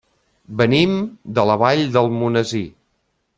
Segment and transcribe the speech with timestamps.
[0.61, 0.95] Venim
[1.39, 2.65] de la Vall d'Almonesir.